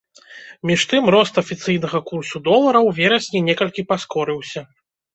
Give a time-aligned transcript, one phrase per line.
[0.69, 4.69] Між тым рост афіцыйнага курсу долара ў верасні некалькі паскорыўся.